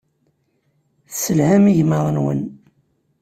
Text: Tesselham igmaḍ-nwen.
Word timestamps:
Tesselham 1.09 1.65
igmaḍ-nwen. 1.67 2.41